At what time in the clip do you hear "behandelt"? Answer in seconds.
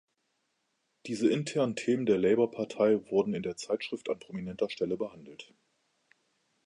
4.97-5.53